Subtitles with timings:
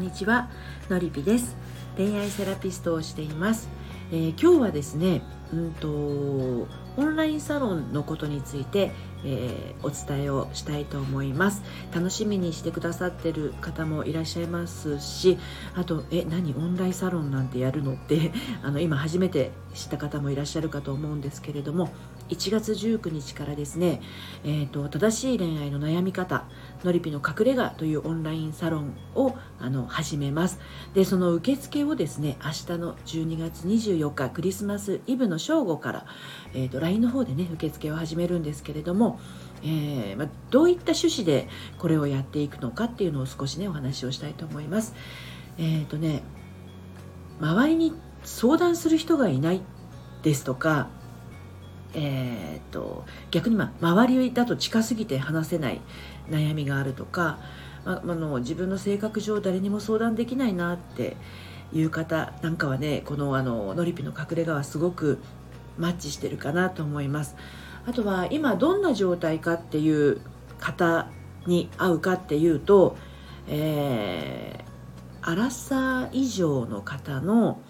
[0.00, 0.48] んにちは
[0.88, 1.54] のりぴです。
[1.98, 3.68] 恋愛セラピストをしています、
[4.10, 6.66] えー、今日はですねうんとオ
[7.04, 8.92] ンラインサロンのことについて、
[9.24, 11.62] えー、お伝えをしたいと思います。
[11.94, 15.38] 楽しみにしてくださってる方もいらっしゃいますし
[15.74, 18.32] あとえ何オンラインサロンなんてやるのって
[18.64, 21.90] あの今初めて知った方もいらっしゃるかと思うんですけれども
[22.30, 24.00] 1月19日からですね、
[24.44, 26.44] えーと、正しい恋愛の悩み方
[26.84, 30.58] のりぴの隠れ家というオンラインサロンをあの始めます。
[30.94, 36.06] でその受付をですね明日の12月24日クリスマスイブの正午から、
[36.54, 39.20] えーと、LINE の方でね受付を始めるんですけれども、
[39.62, 44.94] えー、まどういった趣旨でこれをやっていくのかっていうのを少しねお話をしたいと思います。
[45.58, 46.22] えっ、ー、とね
[47.40, 49.62] 周りに相談する人がいない
[50.22, 50.88] ですとか
[51.94, 55.80] えーと、逆に、まあ、周りだと近すぎて話せない
[56.28, 57.38] 悩みがあるとか、
[57.84, 61.16] まあ、あの自分の性格上誰にも相談できないなって
[61.72, 65.18] いう方なんかはねこのあののりぴの隠れ家はすごく
[65.78, 67.36] マッチしてるかなと思います。
[67.86, 70.20] あとは今どんな状態かっていう
[70.58, 71.08] 方
[71.46, 72.96] に合うかっていうと、
[73.48, 77.60] えー、アラサー以上の方の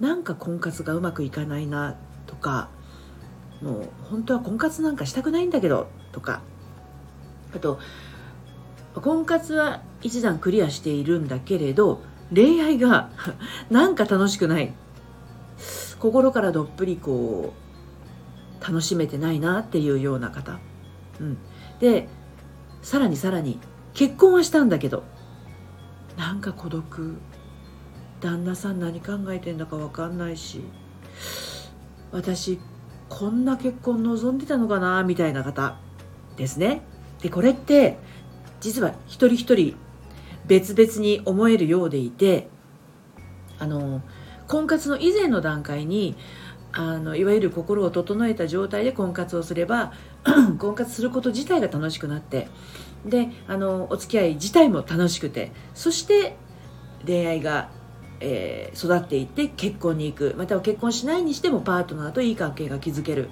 [0.00, 2.68] なんか婚活がうまくいかないなとか
[3.62, 6.42] もう本当は婚活なんかしたくないんだけどとか。
[7.54, 7.78] あと
[8.94, 12.00] 婚活は一段クリアしているんだけれど
[12.34, 13.10] 恋愛が
[13.70, 14.74] なんか楽しくない。
[15.98, 17.52] 心からどっぷりこ
[18.60, 20.58] う楽しめてないなっていうような方、
[21.20, 21.38] うん、
[21.78, 22.08] で
[22.82, 23.60] さらにさらに
[23.94, 25.04] 結婚はしたんだけど
[26.16, 27.16] なんか孤独。
[28.22, 30.62] 旦那さん何考えてんだか分かんないし
[32.12, 32.60] 私
[33.12, 35.76] こんな結婚望んでたのかなみたいな方
[36.38, 36.80] ですね。
[37.20, 37.98] でこれって
[38.62, 39.76] 実は一人一人
[40.46, 42.48] 別々に思えるようでいて
[43.58, 44.00] あの
[44.48, 46.16] 婚活の以前の段階に
[46.72, 49.92] あのいわゆる心を整えた状態で婚活をすれば
[50.58, 52.48] 婚活すること自体が楽しくなって
[53.04, 56.34] であのお付き合い自体も楽しくてそして
[57.06, 57.68] 恋愛が
[58.22, 60.34] えー、育っていって結婚に行く。
[60.38, 63.28] または結婚しないにしてもパートナーといい関係が築ける。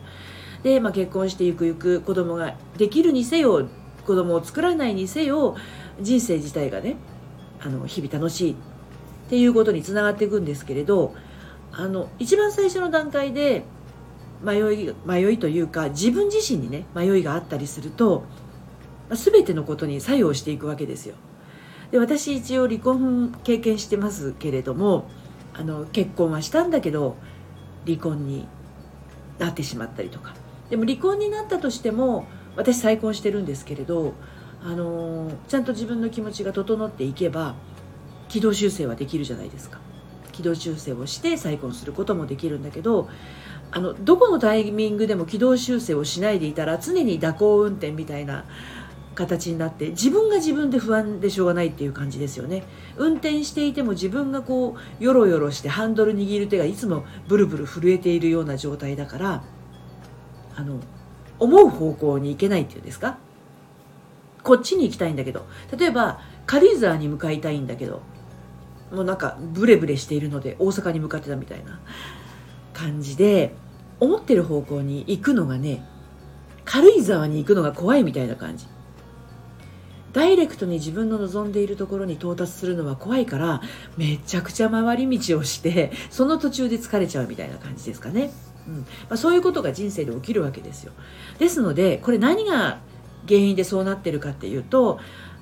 [0.63, 2.01] で、まあ、結婚してゆくゆく。
[2.01, 3.69] 子供ができるにせよ
[4.05, 5.57] 子供を作らないにせよ
[6.01, 6.97] 人生自体がね
[7.61, 8.53] あの日々楽しい。
[8.53, 8.55] っ
[9.31, 11.15] ていうことにつながっていくんですけれど
[11.71, 13.63] あの一番最初の段階で
[14.43, 18.25] 迷い迷いというか自分自身にね迷いがあったりすると
[19.11, 21.15] 全てのことに作用していくわけですよ。
[21.91, 25.09] で私一応離婚経験してますけれども
[25.55, 27.17] あの結婚はしたんだけど
[27.87, 28.47] 離婚に
[29.39, 30.35] なってしまったりとか。
[30.69, 34.15] でも離婚になったとしても私再婚してるんですけれど
[34.63, 37.57] あのちゃんと自分の気持ちが整っていけば
[38.29, 39.81] 軌道修正はできるじゃないですか。
[40.33, 43.09] 軌道修正をして再婚することもできるんだけど
[43.73, 48.45] あのどこのタイミングでも軌道修正をしないでいたら常に蛇行運転みたいな
[49.15, 52.63] 形になって自分が自分で不安でしょうがないっていう感じですよね。
[52.97, 59.43] 運転していても自分がこうよろよろしてハンドル握る手がいつもブルブル震えているような状態だから
[60.57, 60.81] あの
[61.39, 63.19] 思う方向に行けないっていうんですか？
[64.43, 68.01] こっちに行きたいんだけど例えば軽井沢に向かいたいんだけど
[68.91, 71.79] もうなんかブレブレしているので大阪に向かってたみたいな
[72.73, 73.55] 感じで
[73.99, 75.85] 思ってる方向に行くのがね
[76.65, 78.67] 軽井沢に行くのが怖いみたいな感じ。
[80.13, 83.63] ダイレクトに自分の望んでいるところに到達するのは怖いから
[83.97, 88.33] めちゃくちゃ回り道をしてその途中で疲れちゃうみたいな感じですかね、
[88.67, 88.75] うん。
[88.79, 90.93] まあ、そういうことが人生で起きるわけですよ。
[91.39, 92.79] ですのでこれ何が
[93.29, 94.99] 原因でそうなってるかっていうと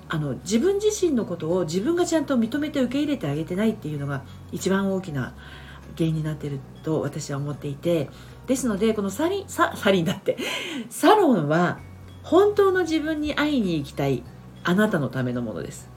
[0.09, 5.34] あの自分自身のことを自分がちゃんと認めて受け入れてあげてないっていうのが一番大きな
[5.97, 8.09] 原因になってると私は思っていて
[8.47, 10.37] ですのでこのサリンササリンだって。
[10.91, 11.78] サロンは
[12.23, 14.22] 本当の自分に会いに行きたい。
[14.68, 15.88] あなたのためのものです。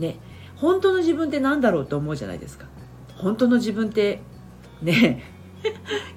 [0.00, 0.18] ね、
[0.56, 2.66] 本当の自分って何だろうと思うじゃないですか。
[3.18, 4.20] 本当の自分って
[4.82, 5.22] ね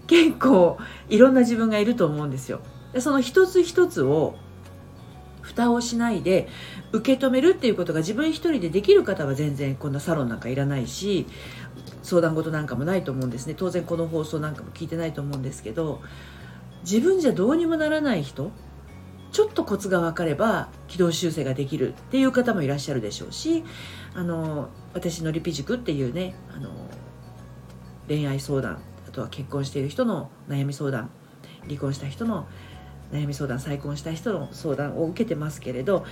[0.07, 2.61] 結構いろんな自分がいると思うんですよ。
[2.93, 4.33] でその一つ一つを
[5.43, 6.47] 蓋をしないで
[6.93, 11.27] 受け止めるっていうことが自分一人でできる方は全然こんなサロンなんかいらないし
[12.01, 16.01] 相談事なんかもないと思うんですね当然この放送なんかも聞いてないと思うんですけど
[16.81, 18.51] 自分じゃどうにもならない人
[19.31, 23.63] ちょっとコツが分かれば軌道修正ができるっていう方もいらっしゃるでしょうし
[24.13, 26.69] あの私のリピ塾っていうねあの
[28.07, 31.09] 恋愛相談あとは結婚している人の悩み相談
[31.67, 32.47] 離婚した人の
[33.11, 36.05] 悩み相談再婚した人の相談を受けてますけれど、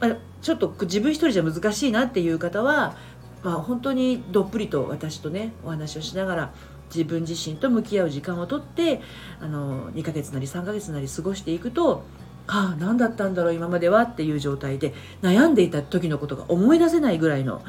[0.00, 2.96] まあ、ちょっと自分一人じゃ難しいなっていう方は
[3.42, 6.54] まあ、本当にどっぷりと私とねお話をしながら
[6.94, 9.00] 自分自身と向き合う時間をとって
[9.40, 12.04] あの2ヶ月なり3ヶ月なり過ごしていくと
[12.46, 17.62] ああ何だったんだろう今まではっていう状態で悩んでいた時のことが思い出せないぐらいの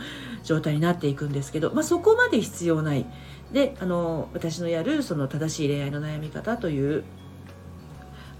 [0.44, 3.06] 状態になっていくんですけど、まあ、そこまで必要ない。
[3.52, 7.04] であの私のやるその正しい恋愛の悩み方という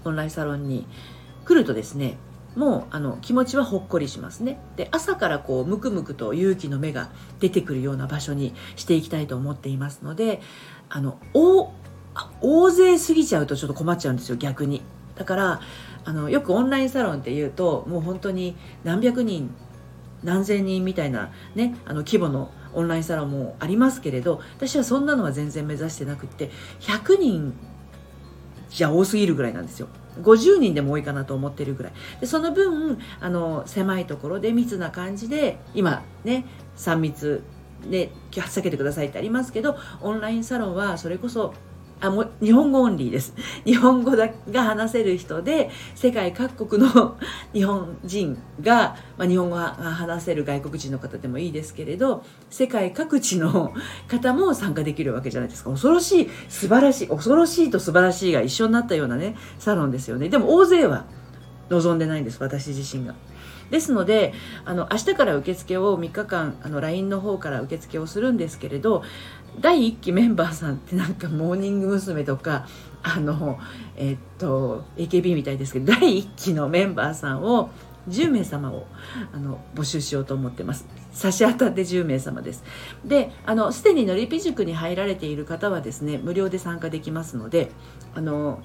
[0.04, 0.86] オンラインサロンに
[1.44, 2.18] 来るとですね
[2.56, 4.60] もうあの気持ちはほっこりしますね。
[4.76, 7.10] で朝からこうムクムクと勇気の芽が
[7.40, 10.40] 出てくるような場所にしていきたいと思っていますので
[10.88, 11.70] あの大
[12.40, 14.82] 大勢過ぎちゃうとちょっと困っちゃうんですよ逆に。
[15.16, 15.60] だから
[16.04, 19.54] あのよくオンラインサロンっていうともう本当に何百人
[20.22, 26.50] 何千人みたいなねあの規模のオンラインサロンもありますけれど私はそんなのは全然目指してなくって
[26.80, 27.54] 100人
[28.68, 29.88] じゃ多すぎるぐらいなんですよ。
[30.20, 31.92] 50人でも多いかなと思ってるぐらい。
[32.20, 36.44] でその分あの狭いところで密な感じで今ね
[36.76, 37.44] 3密
[37.88, 41.54] で避けてくださいってありますけどオンラインサロンはそれこそ
[42.04, 43.34] あも日本語オンリーです。
[43.64, 47.16] 日本語だが話せる人で世界各国の
[47.54, 53.72] 日本人が、まあ、日本語が話せる外国人の方でもいいですけれど世界各地の
[54.06, 55.70] 方も参加できるわけじゃないですか。
[55.70, 60.28] 恐ろしい素晴らしい恐ろしいと素晴らしいが一緒になったようなねサロンですよね。
[60.28, 61.06] でも大勢は
[61.70, 63.14] 望んでないんです私自身が。
[63.74, 64.32] ですので
[64.64, 69.02] あの明日から受付を3日間あの LINE の方から受付をするんですけれど
[69.60, 72.22] 第1期メンバーさんってなんかモーニング娘。
[72.22, 72.68] とか
[73.02, 73.58] あの
[73.96, 77.70] えっと AKB みたいですけど第1期のメンバーさんを
[78.08, 78.86] 10名様を
[79.32, 82.62] あの募集しようと思ってます差し当たって10名様です
[83.04, 87.70] であのすでにのりぴ塾に入られている方はですね無料で参加できますので
[88.14, 88.62] あの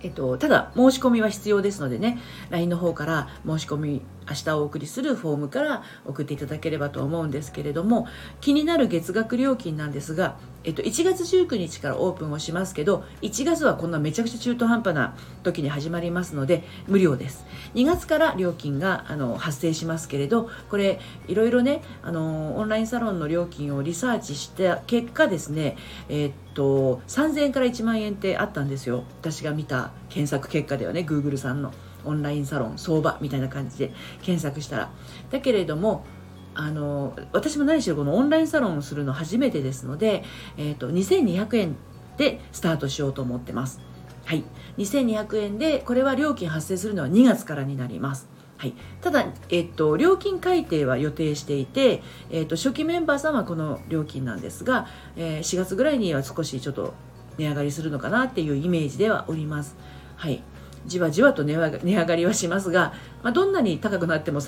[0.00, 2.18] えっと、ただ申し込みは必要ですのでね
[2.50, 8.06] LINE の方から申し込み明日お送りするフォームから送っていただければと思うんですけれども
[8.40, 10.36] 気になる月額料金なんですが、
[10.68, 17.46] えっと、1月19日からオープンをしますけど1月はこんなめちゃくちゃ中途半端な時に始まりますので無料です。
[17.74, 25.78] 2月から料金があの発生しますけれどこれいろいろねあのオンラインサロンの料金をリサーチした結果ですね
[26.10, 29.04] えっと3000円から1万円ってあったんですよ。
[29.22, 31.00] 私が見た検索結果ではね。
[31.00, 31.72] Google さんの。
[32.04, 33.92] オンラインサロン相場みたいな感じで
[34.22, 34.90] 検索したら。
[35.30, 36.04] だけれども
[36.54, 40.24] あの私も何しろこのオンラインサロンをするの初めてですので、
[40.56, 41.76] えーと、2200円
[42.16, 43.80] でスタートしようと思ってます。
[44.24, 44.44] はい。
[44.76, 48.28] 2200円でこれは料金発生するのは2月からになります。
[48.58, 56.92] はい、ただ、えっと、料金改定は予定していて、えっと、初期メンバーさんはこの料金なんですが、えー、4月ぐらいには少しちょっと
[57.38, 59.76] 値上がりするのかなっていうイメージではおります。
[60.16, 60.42] はい、
[60.86, 64.40] じわじわと値上がりはしますが、まあ、どんなに高くなっても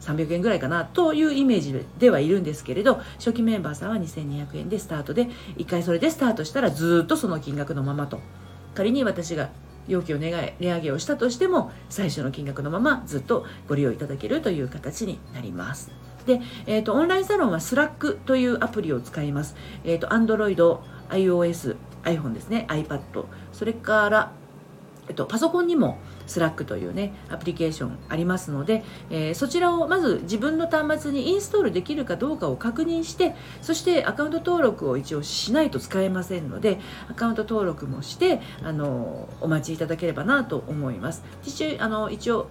[0.00, 8.20] 300円ぐらいかなというイメージではいるんですけれど初期メンバーさんは2200円でスタートで1回それでスタートしたらずっとその金額のままと
[8.74, 9.50] 仮に私が
[9.88, 15.90] 容器を値上げをしたとしても最初の金額のままずっとご利用いただけるという形になります。
[16.26, 19.56] で、えーと、オンラインサロンは Slack というアプリを使います。
[19.84, 20.78] えーと、Android、
[21.08, 24.32] iOS、iPhone ですね、iPad、それから
[25.08, 41.24] えっと、パソコンにも Slack というねアプリケーションありますので、えー、そちらをまず自分の端末にインストールできるかどうかを確認してそしてアカウント登録を一応しないと使えませんのでアカウント登録もしてあのお待ちいただければなと思います。
[41.44, 42.48] 一応あの一応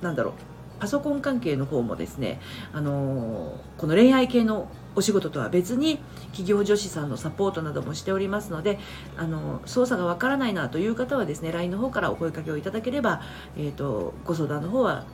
[0.00, 0.32] なんだろう
[0.78, 2.40] パソコン関係の方もですね
[2.72, 4.68] あのこの恋愛系の
[4.98, 5.98] お仕事とは別に
[6.32, 8.80] 企業女子さんのサポートなどもしておりますので
[9.16, 13.22] あの操作がわからないなという方はですね LINE の方からお声かけをいただければ、
[13.56, 15.04] えーと、ご相談の方は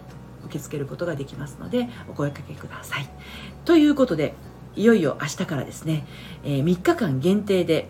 [0.47, 3.09] 受け付けることができますのでお声かけください。
[3.67, 4.33] ということで
[4.75, 6.07] いよいよ明日からですね、
[6.45, 7.89] えー、3日間限定で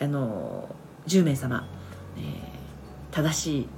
[0.00, 0.74] あの
[1.06, 1.68] 10名様、
[2.16, 3.68] えー、正しい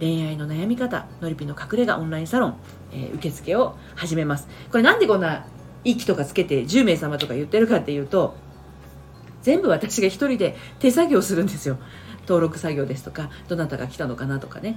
[0.00, 2.56] 恋愛の悩み方のりぴの隠れ家オンラインサロン、
[2.92, 5.46] えー、受付を始めますこれなんでこんな
[5.86, 8.34] 息とかつけて10名様とか言ってるかっていうと
[9.42, 11.78] 全部私が1人で手作業するんですよ。
[12.22, 14.76] 登録作業ですとかどなたが来たのかなとかね。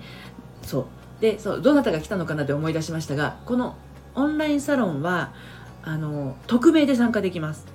[0.62, 0.86] そう。
[1.22, 3.76] でそうどなたが来たのかなって思い出しましたがこの
[4.16, 5.34] オンラインサロンは
[5.84, 7.66] あの匿名で参加できます。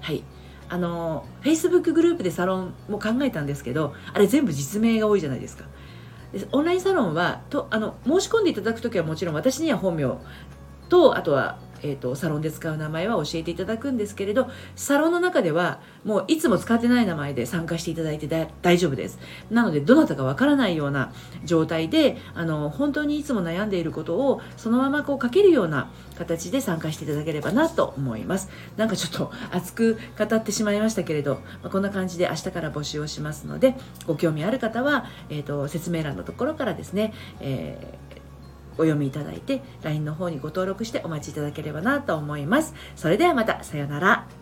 [0.00, 0.24] はい。
[0.70, 5.64] あの Facebook グループでサロンも考えたんですけどあれ全部実名が多いじゃないですか。
[6.32, 10.16] でオンラインサロンはとあの申し込んでいただく時はもちろん私には本名
[10.88, 18.28] とあとはえーと、サロンで使う名前は教えていただくんですけれどサロンの中ではもういつも使ってない名前で参加していただいて
[18.62, 19.18] 大丈夫です。
[19.50, 21.12] なのでどなたかわからないような
[21.44, 28.50] 状態であの本当にいつも悩んでいることをそのままこう書けるような形で参加していただければなと思います。
[28.76, 33.74] なんかちょっと熱く語ってしまいましたけれど、まあ、こんな感じで明日から募集をしますので
[34.06, 38.19] ご興味ある方は、えーと、説明欄のところからですね、えー
[38.80, 42.74] お読みいただいて LINE の方にご登録してお待ちいただければなと思います。
[42.96, 44.39] それではまたさようなら。